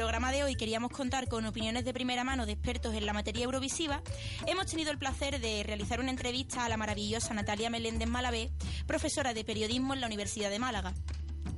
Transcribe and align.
Programa 0.00 0.32
de 0.32 0.42
hoy 0.44 0.56
queríamos 0.56 0.92
contar 0.92 1.28
con 1.28 1.44
opiniones 1.44 1.84
de 1.84 1.92
primera 1.92 2.24
mano 2.24 2.46
de 2.46 2.52
expertos 2.52 2.94
en 2.94 3.04
la 3.04 3.12
materia 3.12 3.44
eurovisiva, 3.44 4.00
hemos 4.46 4.64
tenido 4.64 4.90
el 4.90 4.96
placer 4.96 5.38
de 5.38 5.62
realizar 5.62 6.00
una 6.00 6.08
entrevista 6.08 6.64
a 6.64 6.70
la 6.70 6.78
maravillosa 6.78 7.34
Natalia 7.34 7.68
Meléndez 7.68 8.08
Malavé, 8.08 8.50
profesora 8.86 9.34
de 9.34 9.44
periodismo 9.44 9.92
en 9.92 10.00
la 10.00 10.06
Universidad 10.06 10.48
de 10.48 10.58
Málaga. 10.58 10.94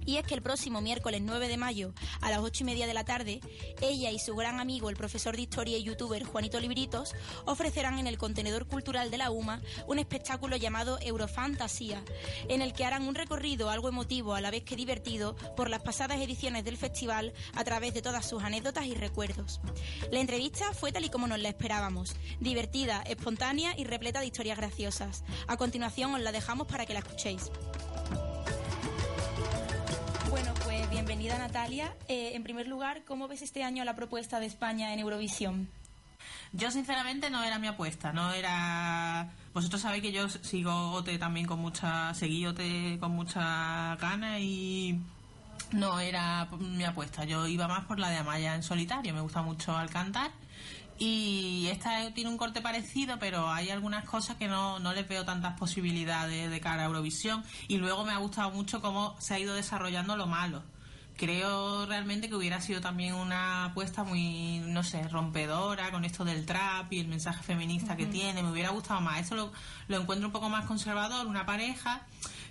Y 0.05 0.17
es 0.17 0.27
que 0.27 0.35
el 0.35 0.43
próximo 0.43 0.81
miércoles 0.81 1.21
9 1.23 1.49
de 1.49 1.57
mayo, 1.57 1.93
a 2.21 2.31
las 2.31 2.41
8 2.41 2.63
y 2.63 2.67
media 2.67 2.87
de 2.87 2.95
la 2.95 3.05
tarde, 3.05 3.41
ella 3.81 4.11
y 4.11 4.19
su 4.19 4.35
gran 4.35 4.61
amigo, 4.61 4.91
el 4.91 4.97
profesor 4.97 5.37
de 5.37 5.43
historia 5.43 5.79
y 5.79 5.83
youtuber 5.83 6.25
Juanito 6.25 6.61
Libritos, 6.61 7.15
ofrecerán 7.45 7.99
en 7.99 8.07
el 8.07 8.19
contenedor 8.19 8.67
cultural 8.67 9.11
de 9.11 9.19
la 9.19 9.31
UMA 9.31 9.63
un 9.87 9.99
espectáculo 9.99 10.57
llamado 10.57 10.99
Eurofantasía, 11.01 12.03
en 12.49 12.63
el 12.63 12.73
que 12.73 12.85
harán 12.85 13.07
un 13.07 13.15
recorrido 13.15 13.71
algo 13.71 13.89
emotivo 13.89 14.35
a 14.35 14.41
la 14.41 14.51
vez 14.51 14.65
que 14.65 14.77
divertido 14.77 15.37
por 15.57 15.71
las 15.71 15.83
pasadas 15.83 16.21
ediciones 16.21 16.65
del 16.65 16.77
festival 16.77 17.33
a 17.55 17.65
través 17.65 17.95
de 17.95 18.03
todas 18.03 18.29
sus 18.29 18.43
anécdotas 18.43 18.87
y 18.87 18.95
recuerdos. 18.95 19.61
La 20.11 20.21
entrevista 20.21 20.73
fue 20.73 20.93
tal 20.93 21.05
y 21.05 21.11
como 21.11 21.27
nos 21.27 21.39
la 21.41 21.49
esperábamos, 21.49 22.15
divertida, 22.41 23.03
espontánea 23.03 23.75
y 23.77 23.85
repleta 23.85 24.21
de 24.21 24.27
historias 24.27 24.59
graciosas. 24.59 25.25
A 25.47 25.57
continuación 25.57 26.15
os 26.15 26.21
la 26.21 26.33
dejamos 26.33 26.67
para 26.67 26.87
que 26.87 26.95
la 26.95 27.01
escuchéis. 27.01 27.51
Bienvenida 31.05 31.37
Natalia. 31.37 31.97
Eh, 32.07 32.37
en 32.37 32.45
primer 32.45 32.69
lugar, 32.69 33.03
¿cómo 33.05 33.27
ves 33.27 33.43
este 33.43 33.65
año 33.65 33.85
la 33.85 33.97
propuesta 33.97 34.39
de 34.39 34.47
España 34.47 34.95
en 34.95 35.01
Eurovisión? 35.01 35.69
Yo 36.53 36.71
sinceramente 36.71 37.29
no 37.29 37.43
era 37.43 37.59
mi 37.59 37.67
apuesta, 37.67 38.13
no 38.13 38.33
era... 38.33 39.33
Vosotros 39.53 39.83
sabéis 39.83 40.05
que 40.05 40.13
yo 40.13 40.29
sigo 40.29 40.93
OT 40.93 41.19
también 41.19 41.47
con 41.47 41.59
mucha... 41.59 42.15
Seguí 42.15 42.47
OT 42.47 43.01
con 43.01 43.11
mucha 43.17 43.97
gana 43.97 44.39
y 44.39 45.01
no 45.73 45.99
era 45.99 46.49
mi 46.61 46.85
apuesta. 46.85 47.25
Yo 47.25 47.49
iba 47.49 47.67
más 47.67 47.85
por 47.87 47.99
la 47.99 48.09
de 48.09 48.19
Amaya 48.19 48.55
en 48.55 48.63
solitario, 48.63 49.13
me 49.13 49.23
gusta 49.23 49.43
mucho 49.43 49.77
al 49.77 49.91
cantar. 49.91 50.31
Y 51.01 51.67
esta 51.73 52.15
tiene 52.15 52.31
un 52.31 52.37
corte 52.37 52.61
parecido, 52.61 53.19
pero 53.19 53.51
hay 53.51 53.71
algunas 53.71 54.05
cosas 54.05 54.37
que 54.37 54.47
no, 54.47 54.79
no 54.79 54.93
les 54.93 55.09
veo 55.09 55.25
tantas 55.25 55.59
posibilidades 55.59 56.49
de 56.49 56.61
cara 56.61 56.83
a 56.85 56.87
Eurovisión. 56.87 57.43
Y 57.67 57.79
luego 57.79 58.05
me 58.05 58.13
ha 58.13 58.19
gustado 58.19 58.53
mucho 58.53 58.81
cómo 58.81 59.17
se 59.19 59.35
ha 59.35 59.41
ido 59.41 59.57
desarrollando 59.57 60.17
lo 60.17 60.29
malo. 60.29 60.63
Creo 61.17 61.87
realmente 61.87 62.29
que 62.29 62.35
hubiera 62.35 62.61
sido 62.61 62.81
también 62.81 63.15
una 63.15 63.67
apuesta 63.67 64.03
muy, 64.03 64.59
no 64.67 64.83
sé, 64.83 65.07
rompedora 65.09 65.91
con 65.91 66.05
esto 66.05 66.25
del 66.25 66.47
trap 66.47 66.93
y 66.93 67.01
el 67.01 67.09
mensaje 67.09 67.43
feminista 67.43 67.97
que 67.97 68.07
tiene. 68.07 68.43
Me 68.43 68.51
hubiera 68.51 68.71
gustado 68.71 69.01
más. 69.01 69.21
Eso 69.21 69.35
lo, 69.35 69.53
lo 69.89 70.01
encuentro 70.01 70.29
un 70.29 70.33
poco 70.33 70.49
más 70.49 70.65
conservador, 70.67 71.27
una 71.27 71.47
pareja 71.47 72.07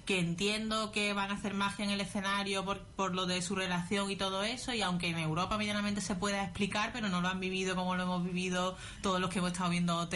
que 0.05 0.19
entiendo 0.19 0.91
que 0.91 1.13
van 1.13 1.29
a 1.31 1.35
hacer 1.35 1.53
magia 1.53 1.85
en 1.85 1.91
el 1.91 2.01
escenario 2.01 2.65
por, 2.65 2.79
por 2.81 3.13
lo 3.13 3.25
de 3.27 3.41
su 3.41 3.55
relación 3.55 4.09
y 4.09 4.15
todo 4.15 4.43
eso, 4.43 4.73
y 4.73 4.81
aunque 4.81 5.07
en 5.07 5.17
Europa 5.17 5.57
medianamente 5.57 6.01
se 6.01 6.15
pueda 6.15 6.43
explicar, 6.43 6.91
pero 6.91 7.07
no 7.07 7.21
lo 7.21 7.27
han 7.27 7.39
vivido 7.39 7.75
como 7.75 7.95
lo 7.95 8.03
hemos 8.03 8.23
vivido 8.23 8.75
todos 9.01 9.19
los 9.19 9.29
que 9.29 9.39
hemos 9.39 9.51
estado 9.51 9.69
viendo 9.69 9.97
OT 9.97 10.15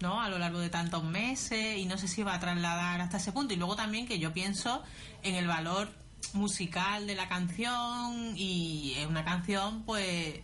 ¿no? 0.00 0.20
a 0.20 0.28
lo 0.28 0.38
largo 0.38 0.58
de 0.58 0.68
tantos 0.68 1.02
meses, 1.04 1.78
y 1.78 1.86
no 1.86 1.96
sé 1.96 2.08
si 2.08 2.22
va 2.22 2.34
a 2.34 2.40
trasladar 2.40 3.00
hasta 3.00 3.16
ese 3.16 3.32
punto. 3.32 3.54
Y 3.54 3.56
luego 3.56 3.74
también 3.74 4.06
que 4.06 4.18
yo 4.18 4.32
pienso 4.32 4.82
en 5.22 5.34
el 5.34 5.46
valor 5.46 5.88
musical 6.34 7.06
de 7.06 7.14
la 7.14 7.28
canción, 7.28 8.34
y 8.36 8.94
es 8.98 9.06
una 9.06 9.24
canción 9.24 9.82
pues 9.84 10.40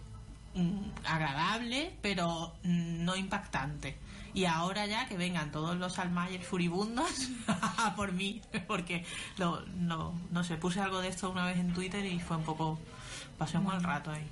mm, 0.54 0.81
agradable, 1.04 1.97
pero 2.03 2.54
no 2.62 3.16
impactante 3.16 3.98
y 4.36 4.44
ahora 4.44 4.84
ya 4.84 5.09
que 5.09 5.16
vengan 5.16 5.50
todos 5.50 5.76
los 5.76 5.98
Almayer 5.98 6.42
furibundos 6.42 7.31
por 7.97 8.12
mí, 8.12 8.42
porque 8.66 9.03
lo, 9.38 9.65
no, 9.76 10.12
no 10.31 10.44
sé, 10.44 10.59
puse 10.59 10.78
algo 10.78 11.00
de 11.00 11.09
esto 11.09 11.31
una 11.31 11.47
vez 11.47 11.59
en 11.59 11.72
Twitter 11.72 12.04
y 12.04 12.20
fue 12.20 12.36
un 12.36 12.44
poco, 12.44 12.78
pasé 13.38 13.56
un 13.56 13.65
mal 13.65 13.82
rato 13.82 14.10
ahí. 14.10 14.28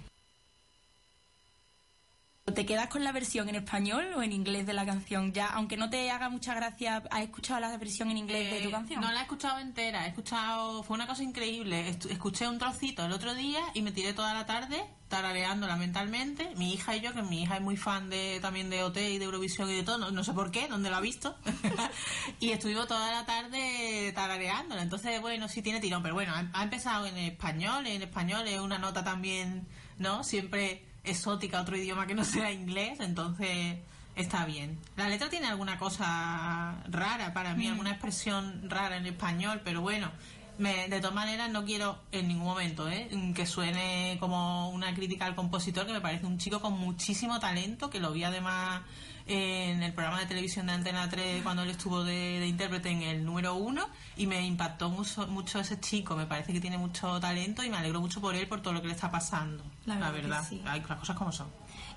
¿Te 2.53 2.67
quedas 2.67 2.89
con 2.89 3.03
la 3.03 3.11
versión 3.11 3.49
en 3.49 3.55
español 3.55 4.05
o 4.15 4.23
en 4.23 4.31
inglés 4.31 4.67
de 4.67 4.75
la 4.75 4.85
canción? 4.85 5.33
Ya, 5.33 5.47
aunque 5.47 5.79
no 5.79 5.89
te 5.89 6.11
haga 6.11 6.29
mucha 6.29 6.55
gracia, 6.55 7.03
¿has 7.11 7.23
escuchado 7.23 7.59
la 7.59 7.75
versión 7.79 8.11
en 8.11 8.19
inglés 8.19 8.51
de 8.51 8.61
tu 8.61 8.69
Eh, 8.69 8.71
canción? 8.71 9.01
No 9.01 9.11
la 9.11 9.21
he 9.21 9.23
escuchado 9.23 9.59
entera, 9.61 10.05
he 10.05 10.09
escuchado, 10.11 10.83
fue 10.83 10.95
una 10.95 11.07
cosa 11.07 11.23
increíble. 11.23 11.89
Escuché 11.89 12.47
un 12.47 12.59
trocito 12.59 13.07
el 13.07 13.13
otro 13.13 13.35
día 13.35 13.61
y 13.73 13.81
me 13.81 13.93
tiré 13.93 14.13
toda 14.13 14.35
la 14.35 14.45
tarde 14.45 14.85
tarareándola 15.09 15.77
mentalmente. 15.77 16.53
Mi 16.57 16.75
hija 16.75 16.95
y 16.95 17.01
yo, 17.01 17.15
que 17.15 17.23
mi 17.23 17.43
hija 17.45 17.57
es 17.57 17.63
muy 17.63 17.79
fan 17.79 18.11
de 18.11 18.39
también 18.43 18.69
de 18.69 18.83
OT 18.83 18.99
y 18.99 19.17
de 19.19 19.25
Eurovisión 19.25 19.71
y 19.71 19.77
de 19.77 19.83
todo, 19.83 19.97
no, 19.97 20.11
no 20.11 20.23
sé 20.23 20.35
por 20.35 20.51
qué, 20.51 20.69
dónde 20.69 20.91
lo 20.91 20.97
ha 20.97 21.01
visto. 21.01 21.35
y 22.41 22.51
estuvimos 22.51 22.87
toda 22.87 23.11
la 23.11 23.25
tarde 23.25 24.13
tarareándola. 24.15 24.83
Entonces, 24.83 25.19
bueno, 25.23 25.49
sí 25.49 25.63
tiene 25.63 25.81
tirón, 25.81 26.03
pero 26.03 26.15
bueno, 26.15 26.35
ha, 26.35 26.47
ha 26.53 26.63
empezado 26.63 27.07
en 27.07 27.17
español, 27.17 27.87
en 27.87 28.03
español 28.03 28.47
es 28.47 28.61
una 28.61 28.77
nota 28.79 29.03
también, 29.03 29.67
¿no? 29.99 30.23
Siempre 30.25 30.85
exótica, 31.05 31.61
otro 31.61 31.77
idioma 31.77 32.07
que 32.07 32.15
no 32.15 32.25
sea 32.25 32.51
inglés, 32.51 33.01
entonces 33.01 33.79
está 34.17 34.45
bien. 34.47 34.79
La 34.97 35.09
letra 35.09 35.29
tiene 35.29 35.47
alguna 35.47 35.79
cosa 35.79 36.83
rara 36.89 37.33
para 37.33 37.55
mí, 37.55 37.67
alguna 37.69 37.91
expresión 37.91 38.69
rara 38.69 38.97
en 38.97 39.07
español, 39.07 39.61
pero 39.65 39.81
bueno, 39.81 40.11
me, 40.59 40.89
de 40.89 41.01
todas 41.01 41.15
maneras 41.15 41.51
no 41.51 41.65
quiero 41.65 41.99
en 42.13 42.29
ningún 42.29 42.47
momento 42.47 42.89
¿eh? 42.89 43.09
que 43.35 43.47
suene 43.47 44.17
como 44.21 44.71
una 44.71 44.95
crítica 44.95 45.27
al 45.27 45.35
compositor, 45.35 45.87
que 45.87 45.93
me 45.93 46.01
parece 46.01 46.27
un 46.27 46.39
chico 46.39 46.61
con 46.61 46.75
muchísimo 46.75 47.41
talento, 47.41 47.91
que 47.91 48.01
lo 48.01 48.13
vi 48.13 48.25
además 48.25 48.83
en 49.27 49.83
el 49.83 49.93
programa 49.93 50.21
de 50.21 50.27
televisión 50.27 50.67
de 50.67 50.73
Antena 50.73 51.09
3 51.09 51.43
cuando 51.43 51.63
él 51.63 51.71
estuvo 51.71 52.05
de, 52.05 52.41
de 52.41 52.47
intérprete 52.47 52.91
en 52.91 53.03
el 53.03 53.25
número 53.25 53.55
uno 53.55 53.89
y 54.17 54.27
me 54.27 54.45
impactó 54.45 54.91
mucho, 54.91 55.27
mucho 55.29 55.61
ese 55.61 55.81
chico, 55.81 56.15
me 56.15 56.27
parece 56.27 56.53
que 56.53 56.61
tiene 56.61 56.77
mucho 56.77 57.19
talento 57.21 57.65
y 57.65 57.71
me 57.71 57.77
alegro 57.77 58.01
mucho 58.01 58.21
por 58.21 58.35
él, 58.35 58.47
por 58.47 58.61
todo 58.61 58.75
lo 58.75 58.83
que 58.83 58.89
le 58.89 58.95
está 58.95 59.11
pasando, 59.11 59.65
La 59.87 59.95
verdad 59.95 60.13
que 60.13 60.21
verdad, 60.21 60.47
sí. 60.49 60.63
Hay 60.67 60.81
las 60.81 60.99
cosas 60.99 61.17
como 61.17 61.33
son. 61.33 61.49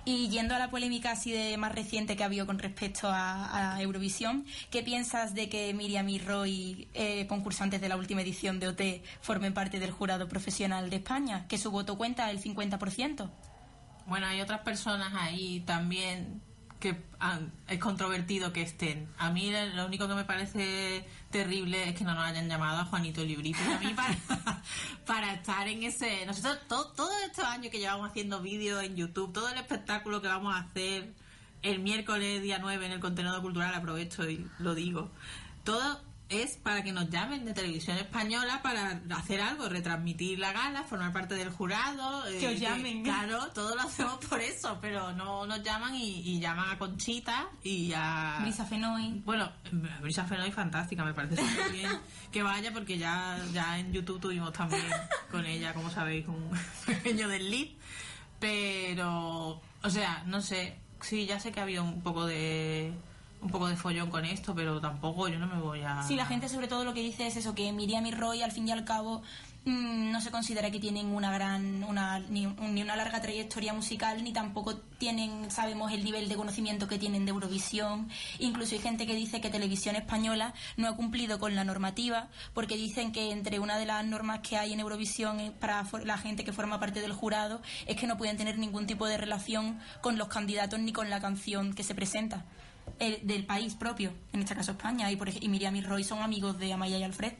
Y 0.06 0.30
yendo 0.30 0.56
a 0.56 0.60
la 0.60 0.70
polémica 0.70 1.12
así 1.12 1.34
de 1.34 1.58
más 1.58 1.76
reciente 1.76 2.16
que 2.16 2.24
ha 2.24 2.28
habido 2.28 2.46
con 2.46 2.60
respecto 2.60 3.10
a, 3.10 3.76
a 3.76 3.82
Eurovisión, 3.82 4.46
¿qué 4.72 4.82
piensas 4.82 5.34
de 5.34 5.50
que 5.50 5.74
Miriam 5.74 6.08
y 6.08 6.20
Roy, 6.20 6.88
eh, 6.94 7.28
concursantes 7.28 7.82
de 7.82 7.90
la 7.90 7.98
última 7.98 8.22
edición 8.22 8.60
de 8.62 8.70
OT, 8.70 8.82
formen 9.20 9.54
parte 9.54 9.80
del 9.80 9.92
jurado 9.92 10.30
profesional 10.30 10.90
de 10.90 10.96
España? 10.96 11.46
Que 11.50 11.58
su 11.58 11.72
voto 11.72 11.98
cuenta 11.98 12.32
el 12.32 12.42
50%. 12.42 13.30
Bueno, 14.06 14.28
hay 14.28 14.40
otras 14.40 14.62
personas 14.62 15.14
ahí 15.14 15.60
también 15.66 16.42
que 16.80 16.96
es 17.68 17.80
controvertido 17.80 18.54
que 18.54 18.62
estén. 18.62 19.08
A 19.18 19.32
mí 19.32 19.52
lo 19.74 19.86
único 19.86 20.08
que 20.08 20.14
me 20.14 20.26
parece 20.26 21.06
terrible 21.32 21.90
es 21.90 21.96
que 21.96 22.04
no 22.04 22.14
nos 22.14 22.24
hayan 22.24 22.48
llamado 22.48 22.82
a 22.82 22.86
Juanito 22.86 23.24
Librito 23.24 23.60
a 23.76 23.80
mí 23.80 23.94
para, 25.06 25.34
estar 25.34 25.68
en 25.68 25.84
ese... 25.84 26.26
Nosotros 26.26 26.60
todo- 26.68 26.88
todos 26.94 27.14
estos 27.26 27.46
años 27.46 27.72
que 27.72 27.80
llevamos 27.80 28.10
haciendo 28.10 28.42
vídeos 28.42 28.84
en 28.84 28.96
YouTube, 28.96 29.34
todo 29.34 29.50
el 29.50 29.58
espectáculo 29.58 30.22
que 30.22 30.28
vamos 30.28 30.54
a 30.56 30.60
hacer 30.60 31.14
el 31.64 31.80
miércoles 31.80 32.42
día 32.44 32.60
9 32.60 32.86
en 32.86 32.92
el 32.92 33.00
contenedor 33.00 33.42
cultural, 33.42 33.74
aprovecho 33.74 34.30
y 34.30 34.48
lo 34.60 34.76
digo, 34.76 35.10
todo 35.64 36.02
es 36.30 36.58
para 36.58 36.84
que 36.84 36.92
nos 36.92 37.10
llamen 37.10 37.46
de 37.46 37.54
televisión 37.54 37.98
española 37.98 38.62
para 38.62 39.02
hacer 39.16 39.40
algo, 39.40 39.70
retransmitir 39.70 40.40
la 40.40 40.52
gala, 40.52 40.84
formar 40.84 41.14
parte 41.14 41.36
del 41.36 41.50
jurado. 41.50 42.24
Que 42.40 42.50
os 42.50 42.60
llamen. 42.60 43.04
Claro, 43.04 43.48
todo 43.54 43.76
lo 43.76 43.82
hacemos 43.82 44.18
por 44.26 44.42
eso, 44.42 44.78
pero 44.82 45.14
no 45.14 45.46
nos 45.46 45.64
llaman 45.64 45.96
y, 45.96 46.20
y 46.20 46.40
llaman 46.40 46.70
a 46.72 46.78
Conchita 46.78 47.48
y 47.64 47.94
a... 47.96 48.40
Brisa 48.42 48.66
Fenoy. 48.66 49.22
Bueno, 49.26 49.50
Brisa 50.02 50.26
Fenoy 50.26 50.52
fantástica, 50.52 51.06
me 51.06 51.14
parece 51.14 51.38
súper 51.38 51.72
bien 51.72 51.92
que 52.32 52.44
vaya 52.44 52.74
porque 52.74 52.98
ya, 52.98 53.40
ya 53.54 53.80
en 53.80 53.94
YouTube 53.94 54.20
tuvimos 54.20 54.52
también 54.52 54.86
con 55.32 55.46
ella, 55.46 55.74
como 55.74 55.90
sabéis, 55.90 56.28
un 56.28 56.52
pequeño 56.86 57.30
desliz. 57.30 57.76
Pero, 58.40 59.62
o 59.82 59.90
sea, 59.90 60.24
no 60.28 60.42
sé, 60.42 60.78
sí, 61.02 61.26
ya 61.26 61.40
sé 61.40 61.52
que 61.52 61.62
había 61.62 61.82
un 61.82 62.02
poco 62.02 62.26
de 62.26 62.94
un 63.42 63.50
poco 63.50 63.68
de 63.68 63.76
follón 63.76 64.10
con 64.10 64.26
esto, 64.26 64.56
pero 64.56 64.82
tampoco 64.82 65.28
yo 65.28 65.40
no 65.40 65.48
me 65.48 65.60
voy 65.60 65.82
a... 65.82 66.04
Sí, 66.04 66.16
la 66.16 66.26
gente 66.26 66.50
sobre 66.50 66.68
todo 66.68 66.84
lo 66.84 66.94
que 66.94 67.02
dice 67.02 67.28
es 67.28 67.38
eso, 67.38 67.54
que 67.54 67.72
Miriam 67.72 68.06
y 68.06 68.12
Roy 68.12 68.42
al 68.42 68.52
fin 68.52 68.68
y 68.68 68.72
al 68.72 68.84
cabo 68.84 69.22
mm, 69.66 70.12
no 70.12 70.22
se 70.22 70.32
considera 70.32 70.72
que 70.72 70.80
tienen 70.80 71.08
una 71.08 71.32
gran, 71.32 71.84
una, 71.84 72.20
ni, 72.20 72.48
ni 72.48 72.82
una 72.82 72.96
larga 72.96 73.22
trayectoria 73.22 73.74
musical, 73.74 74.24
ni 74.24 74.34
tampoco 74.34 74.78
tienen, 74.98 75.52
sabemos, 75.52 75.92
el 75.92 76.04
nivel 76.04 76.30
de 76.30 76.36
conocimiento 76.36 76.88
que 76.88 76.98
tienen 76.98 77.26
de 77.26 77.32
Eurovisión. 77.32 78.10
Incluso 78.40 78.74
hay 78.74 78.82
gente 78.82 79.06
que 79.06 79.14
dice 79.14 79.40
que 79.40 79.52
Televisión 79.52 79.96
Española 79.96 80.54
no 80.76 80.88
ha 80.88 80.96
cumplido 80.96 81.38
con 81.38 81.56
la 81.56 81.64
normativa, 81.64 82.30
porque 82.56 82.76
dicen 82.76 83.12
que 83.12 83.32
entre 83.32 83.60
una 83.60 83.78
de 83.78 83.86
las 83.86 84.04
normas 84.04 84.40
que 84.40 84.58
hay 84.58 84.74
en 84.74 84.80
Eurovisión 84.80 85.40
eh, 85.40 85.52
para 85.52 85.86
la 86.04 86.18
gente 86.18 86.44
que 86.44 86.54
forma 86.54 86.80
parte 86.80 87.02
del 87.02 87.14
jurado 87.14 87.62
es 87.86 87.98
que 87.98 88.08
no 88.08 88.18
pueden 88.18 88.36
tener 88.36 88.58
ningún 88.58 88.88
tipo 88.88 89.06
de 89.06 89.18
relación 89.18 89.80
con 90.02 90.18
los 90.18 90.28
candidatos 90.28 90.80
ni 90.80 90.92
con 90.92 91.12
la 91.12 91.22
canción 91.22 91.74
que 91.74 91.84
se 91.84 91.94
presenta. 91.94 92.44
El- 93.00 93.26
del 93.28 93.46
país 93.46 93.76
propio, 93.76 94.14
en 94.34 94.42
este 94.42 94.56
caso 94.56 94.72
España, 94.72 95.12
y, 95.12 95.16
por, 95.16 95.30
y 95.30 95.48
Miriam 95.50 95.76
y 95.76 95.82
Roy 95.82 96.04
son 96.04 96.22
amigos 96.22 96.58
de 96.58 96.74
Amaya 96.74 96.98
y 96.98 97.04
Alfred. 97.04 97.34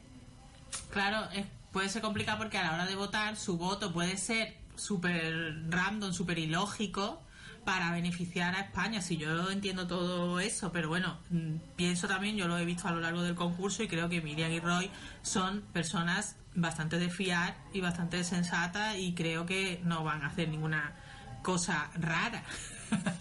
Claro, 0.92 1.28
puede 1.72 1.88
ser 1.88 2.02
complicado 2.02 2.38
porque 2.38 2.58
a 2.58 2.62
la 2.64 2.74
hora 2.74 2.86
de 2.86 2.94
votar 2.94 3.36
su 3.36 3.56
voto 3.58 3.92
puede 3.92 4.16
ser 4.16 4.56
súper 4.76 5.54
random, 5.70 6.12
súper 6.12 6.38
ilógico 6.38 7.22
para 7.64 7.90
beneficiar 7.90 8.54
a 8.54 8.60
España. 8.60 9.02
Si 9.02 9.16
yo 9.16 9.50
entiendo 9.50 9.86
todo 9.86 10.40
eso, 10.40 10.72
pero 10.72 10.88
bueno, 10.88 11.18
mm, 11.30 11.56
pienso 11.76 12.06
también, 12.08 12.36
yo 12.36 12.48
lo 12.48 12.56
he 12.56 12.64
visto 12.64 12.88
a 12.88 12.92
lo 12.92 13.00
largo 13.00 13.22
del 13.22 13.34
concurso 13.34 13.82
y 13.82 13.88
creo 13.88 14.08
que 14.08 14.20
Miriam 14.22 14.50
y 14.52 14.60
Roy 14.60 14.90
son 15.22 15.62
personas 15.72 16.36
bastante 16.54 16.98
de 16.98 17.10
fiar 17.10 17.56
y 17.74 17.80
bastante 17.80 18.24
sensatas 18.24 18.96
y 18.96 19.14
creo 19.14 19.44
que 19.44 19.80
no 19.84 20.02
van 20.04 20.22
a 20.22 20.28
hacer 20.28 20.48
ninguna 20.48 20.94
cosa 21.42 21.90
rara. 21.94 22.42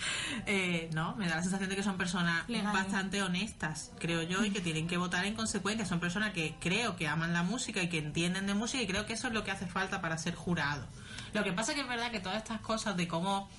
Eh, 0.50 0.90
no, 0.94 1.14
me 1.18 1.28
da 1.28 1.36
la 1.36 1.42
sensación 1.42 1.70
de 1.70 1.76
que 1.76 1.84
son 1.84 1.98
personas 1.98 2.46
bastante 2.48 3.22
honestas, 3.22 3.92
creo 4.00 4.24
yo, 4.24 4.46
y 4.46 4.52
que 4.52 4.62
tienen 4.62 4.88
que 4.88 4.96
votar 4.96 5.26
en 5.26 5.34
consecuencia. 5.34 5.86
Son 5.86 6.00
personas 6.00 6.32
que 6.32 6.56
creo 6.62 6.96
que 6.96 7.06
aman 7.06 7.34
la 7.34 7.44
música 7.44 7.82
y 7.82 7.90
que 7.90 7.98
entienden 7.98 8.48
de 8.48 8.54
música 8.54 8.82
y 8.82 8.88
creo 8.88 9.06
que 9.06 9.14
eso 9.14 9.28
es 9.28 9.34
lo 9.34 9.44
que 9.44 9.52
hace 9.52 9.68
falta 9.68 10.00
para 10.00 10.18
ser 10.18 10.36
jurado. 10.36 10.88
Lo 11.34 11.44
que 11.44 11.52
pasa 11.52 11.74
que 11.74 11.82
es 11.82 11.88
verdad 11.88 12.12
que 12.12 12.22
todas 12.22 12.38
estas 12.38 12.62
cosas 12.62 12.96
de 12.96 13.10
cómo 13.10 13.50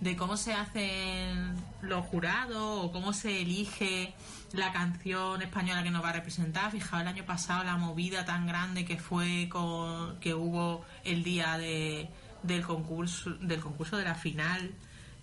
de 0.00 0.16
cómo 0.16 0.36
se 0.36 0.52
hacen 0.52 1.54
los 1.80 2.04
jurados 2.06 2.84
o 2.84 2.92
cómo 2.92 3.12
se 3.12 3.40
elige 3.40 4.12
la 4.52 4.72
canción 4.72 5.40
española 5.40 5.82
que 5.82 5.90
nos 5.90 6.04
va 6.04 6.10
a 6.10 6.14
representar. 6.14 6.70
Fijaos 6.70 7.02
el 7.02 7.08
año 7.08 7.24
pasado 7.24 7.64
la 7.64 7.76
movida 7.76 8.24
tan 8.24 8.46
grande 8.46 8.84
que 8.84 8.98
fue 8.98 9.48
con, 9.48 10.18
que 10.20 10.34
hubo 10.34 10.84
el 11.04 11.22
día 11.22 11.56
de, 11.56 12.10
del 12.42 12.62
concurso 12.62 13.30
del 13.40 13.60
concurso 13.60 13.96
de 13.96 14.04
la 14.04 14.14
final 14.14 14.74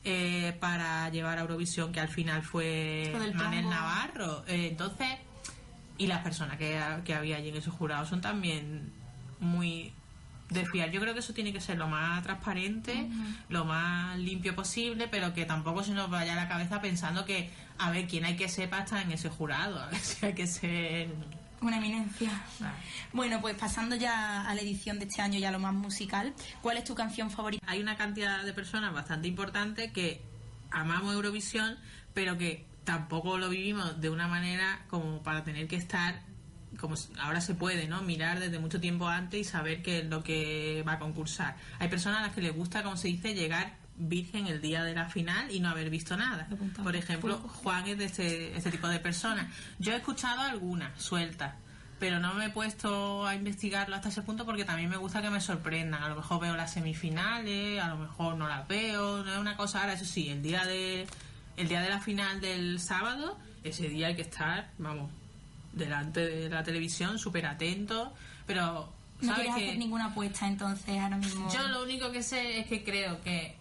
eh, 0.04 0.56
para 0.60 1.10
llevar 1.10 1.38
a 1.38 1.42
Eurovisión 1.42 1.92
que 1.92 2.00
al 2.00 2.10
final 2.10 2.44
fue 2.44 3.14
tango. 3.38 3.70
Navarro. 3.70 4.44
Eh, 4.48 4.70
entonces, 4.72 5.08
y 5.98 6.08
las 6.08 6.24
personas 6.24 6.58
que, 6.58 6.80
que 7.06 7.14
había 7.14 7.38
allí 7.38 7.50
en 7.50 7.58
esos 7.58 7.74
jurados 7.74 8.10
son 8.10 8.22
también 8.22 8.92
muy 9.40 9.94
de 10.52 10.66
fiar. 10.66 10.92
Yo 10.92 11.00
creo 11.00 11.14
que 11.14 11.22
eso 11.22 11.34
tiene 11.34 11.54
que 11.54 11.62
ser 11.62 11.78
lo 11.78 11.88
más 11.88 12.22
transparente, 12.24 13.08
lo 13.48 13.64
más 13.64 14.18
limpio 14.20 14.54
posible, 14.54 15.08
pero 15.08 15.34
que 15.34 15.46
tampoco 15.46 15.84
se 15.84 15.94
nos 15.94 16.10
vaya 16.10 16.34
a 16.34 16.36
la 16.36 16.50
cabeza 16.50 16.82
pensando 16.82 17.26
que, 17.26 17.50
a 17.78 17.90
ver, 17.90 18.06
quién 18.06 18.26
hay 18.26 18.36
que 18.36 18.50
ser 18.50 18.70
para 18.70 18.84
estar 18.84 19.02
en 19.02 19.12
ese 19.12 19.30
jurado, 19.30 19.80
a 19.84 19.88
ver 19.88 20.00
si 20.00 20.26
hay 20.26 20.34
que 20.34 20.48
ser... 20.48 21.10
Una 21.62 21.78
eminencia. 21.78 22.32
Bueno, 23.14 23.40
pues 23.40 23.56
pasando 23.56 23.96
ya 23.96 24.50
a 24.50 24.56
la 24.56 24.62
edición 24.62 24.98
de 24.98 25.06
este 25.06 25.22
año, 25.22 25.38
ya 25.38 25.52
lo 25.52 25.60
más 25.60 25.74
musical, 25.74 26.34
¿cuál 26.62 26.78
es 26.78 26.84
tu 26.84 26.96
canción 26.96 27.30
favorita? 27.30 27.64
Hay 27.70 27.80
una 27.80 27.98
cantidad 27.98 28.44
de 28.44 28.52
personas 28.54 28.92
bastante 28.94 29.28
importante 29.28 29.92
que 29.92 30.22
amamos 30.72 31.14
Eurovisión, 31.14 31.78
pero 32.16 32.38
que 32.38 32.66
tampoco 32.84 33.38
lo 33.38 33.48
vivimos 33.50 34.02
de 34.02 34.10
una 34.10 34.28
manera 34.28 34.86
como 34.90 35.22
para 35.22 35.44
tener 35.44 35.68
que 35.68 35.76
estar 35.76 36.24
como 36.80 36.96
ahora 37.20 37.42
se 37.42 37.54
puede, 37.54 37.88
¿no? 37.88 38.02
Mirar 38.02 38.40
desde 38.40 38.58
mucho 38.58 38.80
tiempo 38.80 39.08
antes 39.08 39.40
y 39.40 39.44
saber 39.44 39.84
qué 39.84 40.00
es 40.00 40.06
lo 40.06 40.24
que 40.24 40.84
va 40.88 40.94
a 40.94 41.00
concursar. 41.00 41.58
Hay 41.78 41.90
personas 41.90 42.20
a 42.20 42.22
las 42.24 42.32
que 42.34 42.42
les 42.42 42.56
gusta, 42.56 42.82
como 42.82 42.98
se 42.98 43.10
dice, 43.10 43.36
llegar 43.36 43.78
virgen 43.98 44.48
el 44.48 44.62
día 44.62 44.84
de 44.84 44.96
la 44.96 45.10
final 45.10 45.52
y 45.52 45.60
no 45.60 45.70
haber 45.70 45.90
visto 45.90 46.18
nada. 46.18 46.48
Por 46.84 46.96
ejemplo, 46.96 47.38
Juan 47.38 47.88
es 47.88 47.98
de 47.98 48.06
este, 48.06 48.58
este 48.58 48.72
tipo 48.72 48.88
de 48.88 49.00
personas. 49.00 49.54
Yo 49.80 49.94
he 49.94 49.98
escuchado 49.98 50.42
algunas 50.42 51.02
sueltas, 51.02 51.54
pero 52.00 52.20
no 52.20 52.34
me 52.34 52.46
he 52.46 52.50
puesto 52.50 53.26
a 53.26 53.36
investigarlo 53.36 53.96
hasta 53.96 54.10
ese 54.10 54.24
punto 54.24 54.46
porque 54.46 54.66
también 54.66 54.90
me 54.90 54.98
gusta 54.98 55.22
que 55.22 55.30
me 55.30 55.42
sorprendan. 55.42 56.04
A 56.04 56.10
lo 56.10 56.16
mejor 56.16 56.42
veo 56.42 56.56
las 56.56 56.74
semifinales, 56.74 57.82
a 57.82 57.90
lo 57.90 57.98
mejor 57.98 58.36
no 58.38 58.48
las 58.48 58.68
veo, 58.68 59.24
no 59.24 59.32
es 59.32 59.38
una 59.38 59.56
cosa. 59.56 59.82
Ahora, 59.82 59.94
eso 59.94 60.06
sí, 60.06 60.30
el 60.30 60.42
día 60.42 60.66
de 60.66 61.08
el 61.58 61.68
día 61.68 61.82
de 61.82 61.90
la 61.90 62.00
final 62.00 62.42
del 62.42 62.80
sábado, 62.80 63.38
ese 63.64 63.88
día 63.90 64.08
hay 64.08 64.16
que 64.16 64.24
estar, 64.24 64.72
vamos, 64.78 65.12
delante 65.74 66.22
de 66.22 66.50
la 66.50 66.64
televisión, 66.64 67.20
súper 67.20 67.46
atento, 67.46 68.14
pero 68.46 68.92
No 69.22 69.28
¿sabes 69.28 69.44
quieres 69.44 69.56
que 69.56 69.68
hacer 69.68 69.78
ninguna 69.78 70.06
apuesta 70.06 70.48
entonces 70.48 71.00
ahora 71.00 71.18
mismo. 71.18 71.52
yo 71.54 71.68
lo 71.68 71.84
único 71.84 72.12
que 72.12 72.24
sé 72.24 72.60
es 72.60 72.68
que 72.68 72.84
creo 72.84 73.22
que 73.22 73.56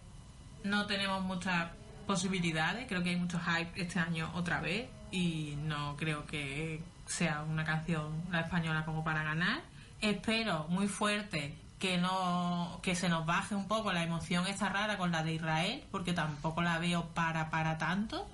no 0.63 0.85
tenemos 0.85 1.23
muchas 1.23 1.71
posibilidades. 2.07 2.87
Creo 2.87 3.03
que 3.03 3.09
hay 3.09 3.15
mucho 3.15 3.39
hype 3.39 3.81
este 3.81 3.99
año 3.99 4.31
otra 4.35 4.59
vez 4.61 4.89
y 5.11 5.55
no 5.63 5.95
creo 5.97 6.25
que 6.25 6.81
sea 7.05 7.43
una 7.43 7.63
canción 7.65 8.23
la 8.31 8.41
española 8.41 8.85
como 8.85 9.03
para 9.03 9.23
ganar. 9.23 9.61
Espero 9.99 10.65
muy 10.69 10.87
fuerte 10.87 11.55
que 11.79 11.97
no 11.97 12.79
que 12.83 12.95
se 12.95 13.09
nos 13.09 13.25
baje 13.25 13.55
un 13.55 13.67
poco 13.67 13.91
la 13.91 14.03
emoción 14.03 14.45
esta 14.47 14.69
rara 14.69 14.97
con 14.97 15.11
la 15.11 15.23
de 15.23 15.33
Israel 15.33 15.83
porque 15.91 16.13
tampoco 16.13 16.61
la 16.61 16.79
veo 16.79 17.05
para 17.13 17.49
para 17.49 17.77
tanto. 17.77 18.27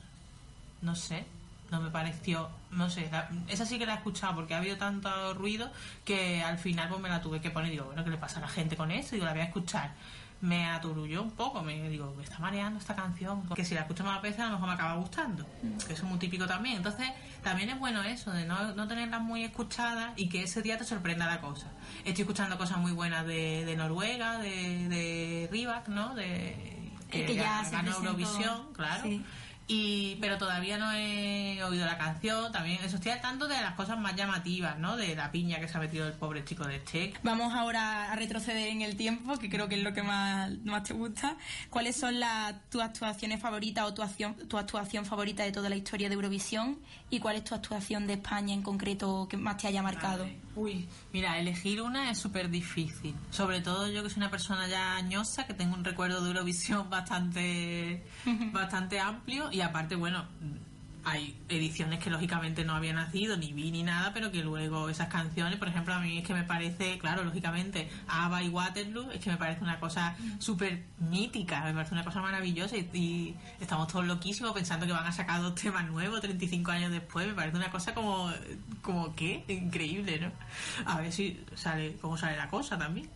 No 0.81 0.95
sé, 0.95 1.25
no 1.71 1.81
me 1.81 1.89
pareció, 1.89 2.50
no 2.71 2.89
sé, 2.89 3.09
esa 3.47 3.65
sí 3.65 3.79
que 3.79 3.85
la 3.85 3.94
he 3.94 3.97
escuchado 3.97 4.35
porque 4.35 4.53
ha 4.53 4.57
habido 4.57 4.77
tanto 4.77 5.33
ruido 5.33 5.69
que 6.06 6.41
al 6.44 6.57
final 6.57 6.88
pues 6.89 7.01
me 7.01 7.09
la 7.09 7.21
tuve 7.21 7.41
que 7.41 7.50
poner 7.50 7.69
y 7.69 7.71
digo, 7.74 7.85
bueno, 7.85 8.03
¿qué 8.03 8.09
le 8.09 8.18
pasa 8.18 8.38
a 8.39 8.41
la 8.41 8.47
gente 8.47 8.75
con 8.77 8.91
esto? 8.91 9.15
Y 9.15 9.18
digo, 9.18 9.25
la 9.25 9.33
voy 9.33 9.41
a 9.41 9.45
escuchar. 9.45 9.91
Me 10.39 10.68
aturulló 10.68 11.24
un 11.24 11.31
poco, 11.31 11.63
me 11.63 11.89
digo, 11.89 12.13
me 12.16 12.24
está 12.24 12.38
mareando 12.39 12.80
esta 12.80 12.95
canción, 12.95 13.48
que 13.56 13.66
si 13.66 13.74
la 13.74 13.81
escucho 13.81 14.04
más 14.04 14.22
veces 14.22 14.42
a 14.42 14.45
lo 14.45 14.51
mejor 14.51 14.68
me 14.68 14.74
acaba 14.75 14.94
gustando, 14.95 15.45
que 15.88 15.94
eso 15.94 16.04
es 16.04 16.10
muy 16.10 16.19
típico 16.19 16.45
también. 16.45 16.78
Entonces, 16.78 17.07
también 17.44 17.69
es 17.69 17.80
bueno 17.80 18.04
eso, 18.04 18.31
de 18.31 18.45
no, 18.45 18.75
no 18.75 18.88
tenerlas 18.88 19.22
muy 19.22 19.44
escuchadas 19.44 20.13
y 20.16 20.30
que 20.30 20.44
ese 20.44 20.62
día 20.62 20.78
te 20.78 20.84
sorprenda 20.84 21.25
la 21.25 21.42
cosa. 21.42 21.72
Estoy 22.06 22.22
escuchando 22.22 22.57
cosas 22.57 22.78
muy 22.78 22.92
buenas 22.92 23.25
de, 23.25 23.66
de 23.66 23.75
Noruega, 23.75 24.38
de, 24.38 24.88
de 24.89 25.50
Rivak, 25.51 25.88
¿no? 25.88 26.13
De, 26.13 26.92
El 27.12 27.25
que 27.25 27.36
ya 27.36 27.68
ganó. 27.72 27.92
Eurovisión, 27.95 28.74
claro. 28.74 29.04
Sí. 29.04 29.24
Y, 29.69 30.15
pero 30.21 30.37
todavía 30.37 30.77
no 30.77 30.91
he 30.93 31.61
oído 31.63 31.85
la 31.85 31.97
canción, 31.97 32.53
también 32.53 32.79
eso 32.85 32.95
estoy 32.95 33.11
al 33.11 33.19
tanto 33.19 33.49
de 33.49 33.59
las 33.59 33.73
cosas 33.73 33.99
más 33.99 34.15
llamativas, 34.15 34.79
¿no? 34.79 34.95
De 34.95 35.13
la 35.13 35.29
piña 35.29 35.59
que 35.59 35.67
se 35.67 35.77
ha 35.77 35.81
metido 35.81 36.07
el 36.07 36.13
pobre 36.13 36.45
chico 36.45 36.65
de 36.65 36.81
Check. 36.85 37.19
Vamos 37.23 37.53
ahora 37.53 38.11
a 38.11 38.15
retroceder 38.15 38.69
en 38.69 38.81
el 38.81 38.95
tiempo, 38.95 39.37
que 39.37 39.49
creo 39.49 39.67
que 39.67 39.75
es 39.75 39.83
lo 39.83 39.93
que 39.93 40.03
más, 40.03 40.51
más 40.63 40.83
te 40.83 40.93
gusta. 40.93 41.35
¿Cuáles 41.69 41.97
son 41.97 42.19
las, 42.19 42.55
tus 42.69 42.81
actuaciones 42.81 43.41
favoritas 43.41 43.83
o 43.85 43.93
tu, 43.93 44.01
acción, 44.01 44.35
tu 44.47 44.57
actuación 44.57 45.05
favorita 45.05 45.43
de 45.43 45.51
toda 45.51 45.67
la 45.67 45.75
historia 45.75 46.07
de 46.07 46.15
Eurovisión? 46.15 46.79
¿Y 47.09 47.19
cuál 47.19 47.35
es 47.35 47.43
tu 47.43 47.53
actuación 47.53 48.07
de 48.07 48.13
España 48.13 48.53
en 48.53 48.61
concreto 48.61 49.27
que 49.29 49.35
más 49.35 49.57
te 49.57 49.67
haya 49.67 49.83
marcado? 49.83 50.27
Uy, 50.57 50.89
mira, 51.13 51.38
elegir 51.38 51.83
una 51.83 52.09
es 52.09 52.18
súper 52.18 52.50
difícil. 52.50 53.13
Sobre 53.30 53.62
todo 53.62 53.88
yo 53.92 54.01
que 54.01 54.09
soy 54.09 54.21
una 54.21 54.31
persona 54.31 54.68
ya 54.68 54.95
añosa, 54.95 55.45
que 55.45 55.54
tengo 55.54 55.75
un 55.75 55.86
recuerdo 55.86 56.19
de 56.19 56.30
Eurovisión 56.30 56.89
bastante, 56.89 58.03
bastante 58.51 59.00
amplio 59.00 59.51
y 59.51 59.62
aparte, 59.62 59.93
bueno, 59.93 60.25
hay 61.07 61.39
ediciones 61.47 62.03
que 62.03 62.09
lógicamente 62.09 62.65
no 62.65 62.75
había 62.75 62.91
nacido, 62.91 63.37
ni 63.37 63.53
vi 63.53 63.71
ni 63.71 63.81
nada, 63.81 64.11
pero 64.13 64.29
que 64.29 64.43
luego 64.43 64.89
esas 64.89 65.07
canciones, 65.07 65.57
por 65.57 65.69
ejemplo, 65.69 65.93
a 65.93 66.01
mí 66.01 66.17
es 66.17 66.27
que 66.27 66.33
me 66.33 66.43
parece, 66.43 66.97
claro, 66.99 67.23
lógicamente, 67.23 67.89
ABBA 68.09 68.43
y 68.43 68.49
Waterloo, 68.49 69.11
es 69.11 69.21
que 69.21 69.29
me 69.29 69.37
parece 69.37 69.63
una 69.63 69.79
cosa 69.79 70.17
súper 70.37 70.83
mítica, 70.99 71.63
me 71.63 71.73
parece 71.73 71.93
una 71.93 72.03
cosa 72.03 72.21
maravillosa 72.21 72.75
y, 72.75 72.89
y 72.93 73.35
estamos 73.61 73.87
todos 73.87 74.05
loquísimos 74.05 74.51
pensando 74.51 74.85
que 74.85 74.91
van 74.91 75.05
a 75.05 75.13
sacar 75.13 75.41
dos 75.41 75.55
temas 75.55 75.89
nuevos 75.89 76.19
35 76.19 76.71
años 76.71 76.91
después, 76.91 77.25
me 77.25 77.33
parece 77.33 77.55
una 77.55 77.71
cosa 77.71 77.93
como, 77.93 78.29
como 78.81 79.15
¿qué? 79.15 79.45
Increíble, 79.47 80.19
¿no? 80.19 80.31
A 80.85 80.99
ver 80.99 81.13
si 81.13 81.41
sale, 81.55 81.95
cómo 82.01 82.17
sale 82.17 82.35
la 82.35 82.49
cosa 82.49 82.77
también. 82.77 83.09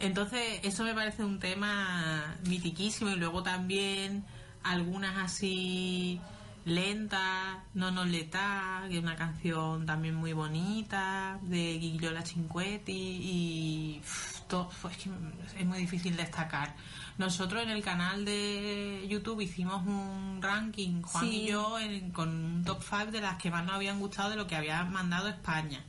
Entonces, 0.00 0.60
eso 0.62 0.82
me 0.82 0.94
parece 0.94 1.22
un 1.22 1.38
tema 1.38 2.36
mitiquísimo 2.48 3.10
y 3.10 3.16
luego 3.16 3.42
también 3.42 4.24
algunas 4.62 5.18
así 5.18 6.20
lentas, 6.64 7.58
No 7.74 7.90
nos 7.90 8.06
letá, 8.08 8.84
que 8.88 8.96
es 8.98 9.02
una 9.02 9.16
canción 9.16 9.84
también 9.86 10.14
muy 10.14 10.32
bonita, 10.32 11.38
de 11.42 11.78
Guillola 11.78 12.22
Cinquetti 12.22 12.92
y 12.92 14.00
uf, 14.02 14.40
to- 14.48 14.70
es 14.90 14.96
que 14.96 15.10
es 15.58 15.66
muy 15.66 15.78
difícil 15.78 16.16
destacar. 16.16 16.74
Nosotros 17.18 17.62
en 17.62 17.70
el 17.70 17.82
canal 17.82 18.24
de 18.24 19.06
YouTube 19.08 19.40
hicimos 19.40 19.86
un 19.86 20.40
ranking, 20.40 21.02
Juan 21.02 21.24
Sí. 21.24 21.42
y 21.42 21.46
yo, 21.48 21.78
en- 21.78 22.10
con 22.10 22.28
un 22.28 22.64
top 22.64 22.82
5 22.82 23.10
de 23.12 23.20
las 23.20 23.36
que 23.38 23.50
más 23.50 23.64
nos 23.64 23.74
habían 23.74 23.98
gustado 24.00 24.30
de 24.30 24.36
lo 24.36 24.46
que 24.46 24.56
había 24.56 24.84
mandado 24.84 25.28
España. 25.28 25.80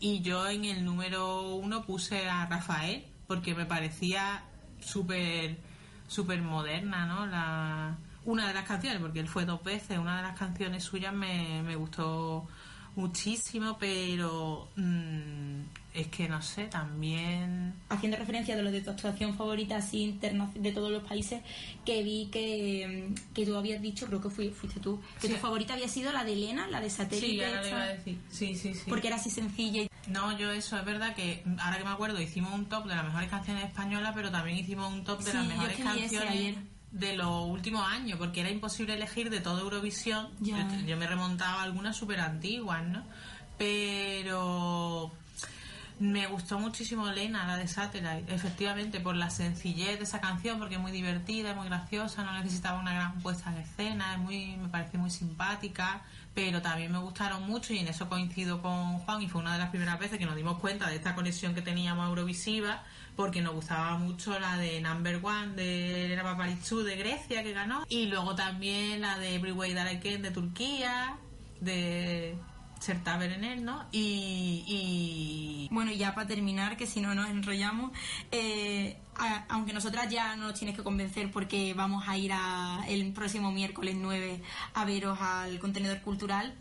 Y 0.00 0.20
yo 0.20 0.48
en 0.48 0.64
el 0.64 0.84
número 0.84 1.54
uno 1.56 1.84
puse 1.84 2.28
a 2.28 2.46
Rafael 2.46 3.04
porque 3.26 3.54
me 3.54 3.64
parecía 3.66 4.42
súper 4.80 5.58
súper 6.08 6.40
moderna, 6.40 7.06
¿no? 7.06 7.26
La, 7.26 7.96
una 8.26 8.46
de 8.48 8.54
las 8.54 8.64
canciones, 8.64 9.00
porque 9.00 9.20
él 9.20 9.28
fue 9.28 9.44
dos 9.46 9.62
veces, 9.64 9.98
una 9.98 10.16
de 10.18 10.22
las 10.22 10.38
canciones 10.38 10.84
suyas 10.84 11.14
me, 11.14 11.62
me 11.62 11.74
gustó 11.76 12.46
muchísimo, 12.96 13.76
pero 13.78 14.68
mm, 14.76 15.60
es 15.94 16.06
que 16.08 16.28
no 16.28 16.40
sé, 16.42 16.64
también... 16.64 17.74
Haciendo 17.90 18.16
referencia 18.16 18.56
de 18.56 18.62
lo 18.62 18.70
de 18.70 18.80
tu 18.80 18.90
actuación 18.90 19.34
favorita 19.36 19.76
así 19.76 20.00
interna 20.02 20.50
de 20.54 20.72
todos 20.72 20.90
los 20.90 21.02
países, 21.06 21.42
que 21.84 22.02
vi 22.02 22.28
que, 22.32 23.10
mm, 23.10 23.32
que 23.34 23.44
tú 23.46 23.54
habías 23.54 23.82
dicho, 23.82 24.06
creo 24.06 24.20
que 24.22 24.30
fui- 24.30 24.48
fuiste 24.50 24.80
tú, 24.80 25.00
que 25.20 25.28
Sí. 25.28 25.34
tu 25.34 25.38
favorita 25.40 25.74
había 25.74 25.88
sido 25.88 26.10
la 26.10 26.24
de 26.24 26.32
Elena, 26.32 26.66
la 26.68 26.80
de 26.80 26.88
satélite. 26.90 27.26
Sí, 27.26 27.42
ahora 27.44 27.68
iba 27.68 27.82
a 27.82 27.86
decir. 27.88 28.18
Sí, 28.30 28.54
sí, 28.56 28.74
sí. 28.74 28.84
Porque 28.88 29.08
era 29.08 29.16
así 29.16 29.28
sencilla 29.30 29.82
y 29.82 29.90
No, 30.08 30.36
yo 30.38 30.50
eso, 30.52 30.78
es 30.78 30.84
verdad 30.84 31.14
que 31.14 31.42
ahora 31.58 31.78
que 31.78 31.84
me 31.84 31.90
acuerdo 31.90 32.20
hicimos 32.20 32.52
un 32.54 32.66
top 32.66 32.86
de 32.86 32.94
las 32.94 33.04
mejores 33.04 33.28
canciones 33.28 33.64
españolas, 33.66 34.12
pero 34.14 34.30
también 34.30 34.56
hicimos 34.58 34.90
un 34.92 35.04
top 35.04 35.18
de 35.18 35.30
Sí, 35.32 35.36
las 35.36 35.44
yo 35.44 35.48
mejores 35.50 35.72
es 35.72 35.76
que 35.76 35.82
canciones. 35.84 36.56
De 36.90 37.16
los 37.16 37.48
últimos 37.48 37.86
años, 37.86 38.18
porque 38.18 38.40
era 38.40 38.50
imposible 38.50 38.94
elegir 38.94 39.30
de 39.30 39.40
todo 39.40 39.60
Eurovisión. 39.60 40.28
Yo 40.40 40.56
me 40.96 41.06
remontaba 41.06 41.60
a 41.60 41.64
algunas 41.64 41.96
súper 41.96 42.20
antiguas, 42.20 42.84
¿no? 42.86 43.04
Pero 43.58 45.12
me 45.98 46.26
gustó 46.26 46.58
muchísimo 46.58 47.10
Lena, 47.10 47.46
la 47.46 47.56
de 47.56 47.68
Satellite, 47.68 48.34
efectivamente, 48.34 49.00
por 49.00 49.16
la 49.16 49.30
sencillez 49.30 49.98
de 49.98 50.04
esa 50.04 50.20
canción, 50.20 50.58
porque 50.58 50.74
es 50.74 50.80
muy 50.80 50.92
divertida, 50.92 51.50
es 51.50 51.56
muy 51.56 51.66
graciosa, 51.66 52.22
no 52.22 52.32
necesitaba 52.32 52.78
una 52.78 52.92
gran 52.92 53.18
puesta 53.20 53.50
en 53.50 53.58
escena, 53.58 54.12
es 54.14 54.18
muy, 54.18 54.56
me 54.56 54.68
parece 54.68 54.98
muy 54.98 55.10
simpática, 55.10 56.02
pero 56.36 56.60
también 56.60 56.92
me 56.92 56.98
gustaron 56.98 57.46
mucho 57.46 57.72
y 57.72 57.78
en 57.78 57.88
eso 57.88 58.10
coincido 58.10 58.60
con 58.60 58.98
Juan 58.98 59.22
y 59.22 59.26
fue 59.26 59.40
una 59.40 59.54
de 59.54 59.58
las 59.58 59.70
primeras 59.70 59.98
veces 59.98 60.18
que 60.18 60.26
nos 60.26 60.36
dimos 60.36 60.58
cuenta 60.58 60.86
de 60.86 60.96
esta 60.96 61.14
conexión 61.14 61.54
que 61.54 61.62
teníamos 61.62 62.06
Eurovisiva, 62.10 62.82
porque 63.16 63.40
nos 63.40 63.54
gustaba 63.54 63.96
mucho 63.96 64.38
la 64.38 64.58
de 64.58 64.82
Number 64.82 65.18
One 65.22 65.54
de 65.54 66.04
Elena 66.04 66.24
Paparizou 66.24 66.82
de 66.82 66.94
Grecia 66.94 67.42
que 67.42 67.54
ganó, 67.54 67.86
y 67.88 68.04
luego 68.04 68.34
también 68.34 69.00
la 69.00 69.18
de 69.18 69.34
Every 69.34 69.52
Way 69.52 69.74
That 69.74 69.86
de 69.86 70.30
Turquía, 70.30 71.16
de 71.62 72.34
Serta 72.86 73.16
Berenel, 73.16 73.64
¿no? 73.64 73.84
Y, 73.90 74.62
y 74.66 75.68
Bueno, 75.72 75.90
y 75.90 75.96
ya 75.96 76.14
para 76.14 76.28
terminar, 76.28 76.76
que 76.76 76.86
si 76.86 77.00
no 77.00 77.16
nos 77.16 77.28
enrollamos, 77.28 77.90
eh, 78.30 78.96
a- 79.16 79.44
aunque 79.48 79.72
nosotras 79.72 80.08
ya 80.08 80.36
no 80.36 80.44
nos 80.48 80.54
tienes 80.58 80.76
que 80.76 80.84
convencer 80.84 81.32
porque 81.32 81.74
vamos 81.74 82.06
a 82.06 82.16
ir 82.16 82.30
a, 82.32 82.84
el 82.88 83.12
próximo 83.12 83.50
miércoles 83.50 83.96
9 83.98 84.40
a 84.74 84.84
veros 84.84 85.18
al 85.20 85.58
contenedor 85.58 86.00
cultural, 86.02 86.54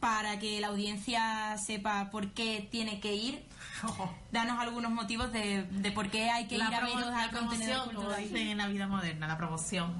para 0.00 0.38
que 0.38 0.58
la 0.60 0.68
audiencia 0.68 1.58
sepa 1.58 2.10
por 2.10 2.30
qué 2.32 2.66
tiene 2.70 2.98
que 3.00 3.14
ir, 3.14 3.42
danos 4.32 4.58
algunos 4.60 4.90
motivos 4.90 5.32
de, 5.32 5.64
de 5.64 5.92
por 5.92 6.08
qué 6.08 6.30
hay 6.30 6.46
que 6.46 6.54
ir 6.54 6.62
a 6.62 6.80
veros 6.80 7.08
al 7.12 7.30
contenedor 7.30 7.84
cultural. 7.92 8.22
dicen 8.22 8.48
en 8.48 8.58
la 8.58 8.68
vida 8.68 8.86
moderna, 8.86 9.26
la 9.26 9.36
promoción. 9.36 9.92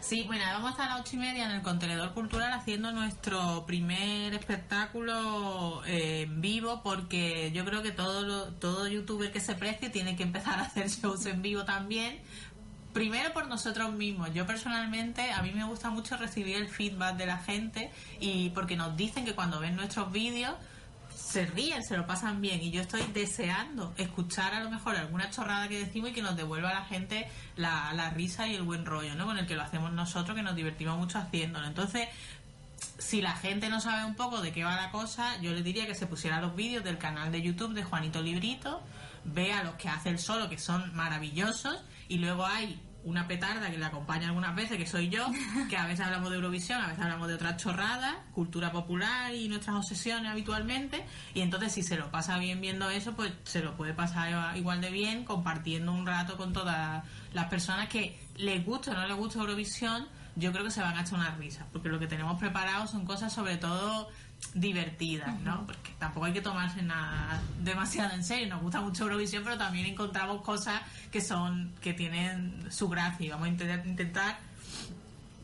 Sí, 0.00 0.24
bueno, 0.26 0.44
vamos 0.46 0.78
a 0.80 0.86
las 0.86 1.00
ocho 1.00 1.16
y 1.16 1.18
media 1.18 1.44
en 1.44 1.50
el 1.52 1.62
contenedor 1.62 2.12
cultural 2.14 2.52
haciendo 2.52 2.90
nuestro 2.90 3.64
primer 3.66 4.32
espectáculo 4.34 5.82
eh, 5.86 6.22
en 6.22 6.40
vivo, 6.40 6.80
porque 6.82 7.52
yo 7.52 7.64
creo 7.64 7.82
que 7.82 7.92
todo 7.92 8.22
lo- 8.22 8.46
todo 8.54 8.88
youtuber 8.88 9.30
que 9.30 9.40
se 9.40 9.54
precie 9.54 9.90
tiene 9.90 10.16
que 10.16 10.22
empezar 10.22 10.58
a 10.58 10.62
hacer 10.62 10.88
shows 10.88 11.26
en 11.26 11.42
vivo 11.42 11.64
también. 11.64 12.18
Primero 12.94 13.32
por 13.32 13.46
nosotros 13.46 13.92
mismos. 13.92 14.32
Yo 14.34 14.46
personalmente, 14.46 15.30
a 15.32 15.42
mí 15.42 15.52
me 15.52 15.64
gusta 15.64 15.90
mucho 15.90 16.16
recibir 16.16 16.56
el 16.56 16.68
feedback 16.68 17.16
de 17.16 17.26
la 17.26 17.38
gente 17.38 17.90
y 18.18 18.50
porque 18.50 18.74
nos 18.76 18.96
dicen 18.96 19.24
que 19.24 19.34
cuando 19.34 19.60
ven 19.60 19.76
nuestros 19.76 20.10
vídeos 20.10 20.54
se 21.30 21.46
ríen, 21.46 21.84
se 21.84 21.96
lo 21.96 22.08
pasan 22.08 22.40
bien 22.40 22.60
y 22.60 22.72
yo 22.72 22.80
estoy 22.80 23.02
deseando 23.14 23.94
escuchar 23.96 24.52
a 24.52 24.64
lo 24.64 24.70
mejor 24.70 24.96
alguna 24.96 25.30
chorrada 25.30 25.68
que 25.68 25.78
decimos 25.78 26.10
y 26.10 26.12
que 26.12 26.22
nos 26.22 26.34
devuelva 26.36 26.70
a 26.70 26.74
la 26.74 26.84
gente 26.86 27.28
la, 27.54 27.92
la 27.92 28.10
risa 28.10 28.48
y 28.48 28.56
el 28.56 28.62
buen 28.62 28.84
rollo, 28.84 29.14
¿no? 29.14 29.26
Con 29.26 29.38
el 29.38 29.46
que 29.46 29.54
lo 29.54 29.62
hacemos 29.62 29.92
nosotros, 29.92 30.36
que 30.36 30.42
nos 30.42 30.56
divertimos 30.56 30.98
mucho 30.98 31.18
haciéndolo. 31.18 31.68
Entonces, 31.68 32.08
si 32.98 33.22
la 33.22 33.36
gente 33.36 33.68
no 33.68 33.80
sabe 33.80 34.04
un 34.04 34.16
poco 34.16 34.40
de 34.40 34.52
qué 34.52 34.64
va 34.64 34.74
la 34.74 34.90
cosa, 34.90 35.40
yo 35.40 35.52
le 35.52 35.62
diría 35.62 35.86
que 35.86 35.94
se 35.94 36.08
pusiera 36.08 36.40
los 36.40 36.56
vídeos 36.56 36.82
del 36.82 36.98
canal 36.98 37.30
de 37.30 37.42
YouTube 37.42 37.74
de 37.74 37.84
Juanito 37.84 38.20
Librito, 38.20 38.82
vea 39.24 39.62
los 39.62 39.74
que 39.74 39.88
hace 39.88 40.08
el 40.08 40.18
solo, 40.18 40.48
que 40.48 40.58
son 40.58 40.92
maravillosos, 40.96 41.80
y 42.08 42.18
luego 42.18 42.44
hay 42.44 42.80
una 43.04 43.26
petarda 43.26 43.70
que 43.70 43.78
le 43.78 43.84
acompaña 43.84 44.28
algunas 44.28 44.54
veces, 44.54 44.76
que 44.76 44.86
soy 44.86 45.08
yo, 45.08 45.26
que 45.68 45.76
a 45.76 45.86
veces 45.86 46.04
hablamos 46.04 46.30
de 46.30 46.36
Eurovisión, 46.36 46.80
a 46.80 46.88
veces 46.88 47.02
hablamos 47.02 47.28
de 47.28 47.34
otras 47.34 47.56
chorradas, 47.56 48.14
cultura 48.32 48.72
popular 48.72 49.34
y 49.34 49.48
nuestras 49.48 49.76
obsesiones 49.76 50.30
habitualmente, 50.30 51.04
y 51.34 51.40
entonces 51.40 51.72
si 51.72 51.82
se 51.82 51.96
lo 51.96 52.10
pasa 52.10 52.38
bien 52.38 52.60
viendo 52.60 52.90
eso, 52.90 53.14
pues 53.14 53.32
se 53.44 53.60
lo 53.60 53.76
puede 53.76 53.94
pasar 53.94 54.56
igual 54.56 54.80
de 54.80 54.90
bien 54.90 55.24
compartiendo 55.24 55.92
un 55.92 56.06
rato 56.06 56.36
con 56.36 56.52
todas 56.52 57.04
las 57.32 57.46
personas 57.46 57.88
que 57.88 58.20
les 58.36 58.64
gusta 58.64 58.92
o 58.92 58.94
no 58.94 59.06
les 59.06 59.16
gusta 59.16 59.40
Eurovisión, 59.40 60.06
yo 60.36 60.52
creo 60.52 60.64
que 60.64 60.70
se 60.70 60.80
van 60.80 60.96
a 60.96 61.02
echar 61.02 61.18
unas 61.18 61.36
risas, 61.38 61.66
porque 61.72 61.88
lo 61.88 61.98
que 61.98 62.06
tenemos 62.06 62.38
preparado 62.38 62.86
son 62.86 63.04
cosas 63.04 63.32
sobre 63.32 63.56
todo 63.56 64.08
divertidas, 64.54 65.38
¿no? 65.40 65.66
Porque 65.66 65.90
tampoco 65.98 66.26
hay 66.26 66.32
que 66.32 66.40
tomarse 66.40 66.82
nada 66.82 67.40
demasiado 67.62 68.14
en 68.14 68.24
serio. 68.24 68.48
Nos 68.48 68.62
gusta 68.62 68.80
mucho 68.80 69.04
Eurovisión, 69.04 69.44
pero 69.44 69.56
también 69.56 69.86
encontramos 69.86 70.42
cosas 70.42 70.82
que 71.10 71.20
son 71.20 71.72
que 71.80 71.92
tienen 71.92 72.70
su 72.70 72.88
gracia 72.88 73.26
y 73.26 73.28
vamos 73.30 73.46
a 73.46 73.50
intentar, 73.50 73.86
intentar 73.86 74.38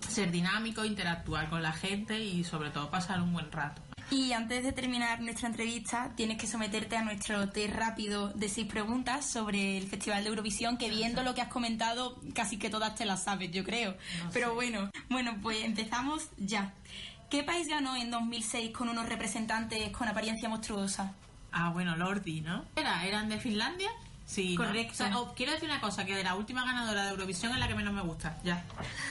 ser 0.09 0.31
dinámicos, 0.31 0.87
interactuar 0.87 1.49
con 1.49 1.63
la 1.63 1.73
gente 1.73 2.19
y 2.19 2.45
sobre 2.45 2.71
todo 2.71 2.91
pasar 2.91 3.21
un 3.21 3.33
buen 3.33 3.51
rato. 3.51 3.83
Y 4.09 4.33
antes 4.33 4.63
de 4.63 4.71
terminar 4.71 5.21
nuestra 5.21 5.49
entrevista, 5.49 6.13
tienes 6.15 6.39
que 6.39 6.47
someterte 6.47 6.97
a 6.97 7.03
nuestro 7.03 7.49
test 7.49 7.75
rápido 7.75 8.29
de 8.35 8.49
seis 8.49 8.69
preguntas 8.69 9.29
sobre 9.29 9.79
el 9.79 9.89
Festival 9.89 10.23
de 10.23 10.31
Eurovisión, 10.31 10.79
que 10.79 10.89
viendo 10.89 11.25
lo 11.25 11.35
que 11.35 11.41
has 11.41 11.49
comentado, 11.49 12.21
casi 12.33 12.57
que 12.57 12.71
todas 12.71 12.95
te 12.95 13.05
las 13.05 13.25
sabes, 13.25 13.51
yo 13.51 13.65
creo. 13.65 13.97
Pero 14.33 14.55
bueno, 14.55 14.93
bueno, 15.11 15.37
pues 15.43 15.65
empezamos 15.65 16.29
ya. 16.37 16.73
¿Qué 17.31 17.43
país 17.43 17.67
ganó 17.69 17.97
en 17.97 18.11
2006 18.11 18.71
con 18.71 18.89
unos 18.89 19.09
representantes 19.09 19.91
con 19.91 20.07
apariencia 20.09 20.49
monstruosa? 20.49 21.13
Ah, 21.51 21.71
bueno, 21.71 21.97
Lordi, 21.97 22.41
¿no? 22.41 22.65
¿Era, 22.77 23.05
¿Eran 23.05 23.29
de 23.29 23.39
Finlandia? 23.39 23.91
Sí, 24.27 24.57
¿no? 24.57 24.65
Correcto. 24.65 24.93
O 24.93 24.97
sea, 24.97 25.19
oh, 25.19 25.35
quiero 25.35 25.53
decir 25.53 25.69
una 25.69 25.81
cosa, 25.81 26.05
que 26.05 26.15
de 26.15 26.23
la 26.23 26.35
última 26.35 26.65
ganadora 26.65 27.05
de 27.05 27.11
Eurovisión 27.11 27.53
es 27.53 27.59
la 27.59 27.67
que 27.67 27.75
menos 27.75 27.95
me 27.95 28.03
gusta. 28.03 28.39
Ya. 28.45 28.65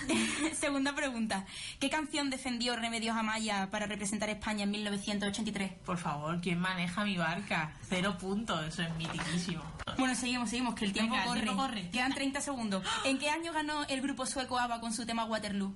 Segunda 0.53 0.93
pregunta. 0.93 1.45
¿Qué 1.79 1.89
canción 1.89 2.29
defendió 2.29 2.75
Remedios 2.75 3.17
Amaya 3.17 3.69
para 3.69 3.85
representar 3.85 4.29
a 4.29 4.33
España 4.33 4.63
en 4.63 4.71
1983? 4.71 5.71
Por 5.85 5.97
favor, 5.97 6.39
¿quién 6.41 6.59
maneja 6.59 7.03
mi 7.03 7.17
barca? 7.17 7.73
Cero 7.89 8.17
puntos, 8.17 8.65
eso 8.65 8.81
es 8.81 8.95
mitiquísimo. 8.95 9.63
Bueno, 9.97 10.15
seguimos, 10.15 10.49
seguimos, 10.49 10.75
que 10.75 10.85
el 10.85 10.93
tiempo, 10.93 11.13
Venga, 11.13 11.23
el 11.23 11.29
corre. 11.29 11.41
tiempo 11.41 11.61
corre. 11.61 11.89
Quedan 11.89 12.13
30 12.13 12.41
segundos. 12.41 12.83
¿En 13.05 13.17
qué 13.17 13.29
año 13.29 13.53
ganó 13.53 13.83
el 13.85 14.01
grupo 14.01 14.25
sueco 14.25 14.59
ABBA 14.59 14.81
con 14.81 14.93
su 14.93 15.05
tema 15.05 15.25
Waterloo? 15.25 15.75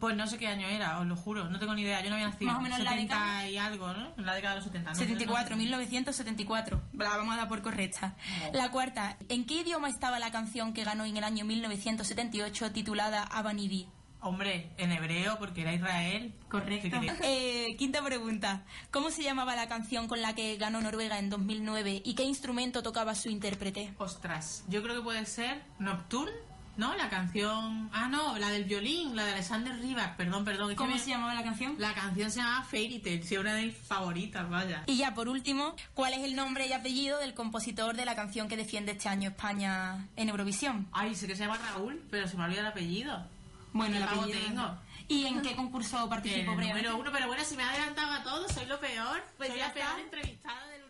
Pues 0.00 0.16
no 0.16 0.26
sé 0.26 0.38
qué 0.38 0.48
año 0.48 0.66
era, 0.66 0.98
os 0.98 1.06
lo 1.06 1.14
juro, 1.14 1.48
no 1.50 1.58
tengo 1.58 1.74
ni 1.74 1.82
idea, 1.82 2.02
yo 2.02 2.08
no 2.08 2.16
había 2.16 2.28
nacido. 2.28 2.50
Más 2.50 2.58
o 2.58 2.62
menos 2.62 2.78
en 2.78 2.84
la 2.84 2.90
70 2.92 3.14
década. 3.14 3.48
y 3.48 3.58
algo, 3.58 3.92
¿no? 3.92 4.12
En 4.16 4.26
la 4.26 4.34
década 4.34 4.54
de 4.54 4.60
los 4.60 4.64
70. 4.64 4.90
no 4.90 4.96
sé, 4.96 5.02
74, 5.04 5.50
no 5.50 5.56
sé. 5.56 5.62
1974. 5.64 6.80
La 6.94 7.10
vamos 7.10 7.34
a 7.34 7.36
dar 7.36 7.48
por 7.48 7.60
correcta. 7.60 8.16
La 8.54 8.70
cuarta. 8.70 9.18
¿En 9.28 9.44
qué 9.44 9.60
idioma 9.60 9.88
estaba 9.88 10.18
la 10.18 10.30
canción 10.30 10.72
que 10.72 10.84
ganó 10.84 11.04
en 11.04 11.16
el 11.16 11.24
año 11.24 11.44
1978 11.44 12.72
titulada 12.72 13.22
Abanidi? 13.24 13.88
Hombre, 14.22 14.70
en 14.76 14.92
hebreo, 14.92 15.38
porque 15.38 15.62
era 15.62 15.72
Israel. 15.72 16.34
Correcto. 16.50 16.96
Eh, 17.22 17.68
quinta 17.78 18.02
pregunta. 18.02 18.64
¿Cómo 18.90 19.10
se 19.10 19.22
llamaba 19.22 19.56
la 19.56 19.68
canción 19.68 20.08
con 20.08 20.20
la 20.20 20.34
que 20.34 20.56
ganó 20.56 20.80
Noruega 20.80 21.18
en 21.18 21.30
2009 21.30 22.02
y 22.04 22.14
qué 22.14 22.24
instrumento 22.24 22.82
tocaba 22.82 23.14
su 23.14 23.30
intérprete? 23.30 23.94
Ostras, 23.98 24.64
yo 24.68 24.82
creo 24.82 24.96
que 24.96 25.02
puede 25.02 25.24
ser 25.24 25.62
Nocturne, 25.78 26.32
¿no? 26.80 26.96
La 26.96 27.10
canción... 27.10 27.90
Ah, 27.92 28.08
no, 28.08 28.38
la 28.38 28.48
del 28.48 28.64
violín, 28.64 29.14
la 29.14 29.26
de 29.26 29.32
Alexander 29.32 29.78
Rybak, 29.78 30.16
perdón, 30.16 30.44
perdón. 30.46 30.70
es 30.70 30.76
¿Cómo 30.78 30.98
se 30.98 31.10
llamaba 31.10 31.34
la 31.34 31.44
canción? 31.44 31.76
La 31.78 31.92
canción 31.92 32.30
se 32.30 32.38
llama 32.40 32.64
Fairy 32.64 32.98
Tail, 33.00 33.22
sí, 33.22 33.36
una 33.36 33.54
de 33.54 33.66
mis 33.66 33.76
favoritas, 33.76 34.48
vaya. 34.48 34.82
Y 34.86 34.96
ya 34.96 35.12
por 35.12 35.28
último, 35.28 35.76
¿cuál 35.92 36.14
es 36.14 36.20
el 36.20 36.34
nombre 36.34 36.66
y 36.66 36.72
apellido 36.72 37.18
del 37.18 37.34
compositor 37.34 37.94
de 37.94 38.06
la 38.06 38.16
canción 38.16 38.48
que 38.48 38.56
defiende 38.56 38.92
este 38.92 39.10
año 39.10 39.28
España 39.28 40.08
en 40.16 40.30
Eurovisión? 40.30 40.88
Ay, 40.92 41.14
sé 41.14 41.26
que 41.26 41.36
se 41.36 41.44
llama 41.44 41.58
Raúl, 41.58 42.02
pero 42.10 42.26
se 42.26 42.38
me 42.38 42.44
olvida 42.44 42.60
el 42.60 42.66
apellido. 42.66 43.26
Bueno, 43.74 43.96
el 43.96 44.02
¿Qué 44.02 44.08
pago 44.08 44.22
apellido. 44.22 44.46
tengo? 44.46 44.78
¿Y 45.06 45.26
en 45.26 45.42
qué 45.42 45.54
concurso 45.54 46.08
participó 46.08 46.52
número 46.52 46.96
uno, 46.96 47.12
pero 47.12 47.26
bueno, 47.26 47.44
si 47.44 47.56
me 47.56 47.62
adelantaba 47.62 48.16
a 48.16 48.22
todo, 48.22 48.48
soy 48.48 48.64
lo 48.64 48.80
peor. 48.80 49.22
Pues 49.36 49.50
soy 49.50 49.58
ya 49.58 49.68
la 49.68 49.74
peor 49.74 50.00
entrevistada 50.00 50.66
del 50.68 50.84
universo. 50.84 50.89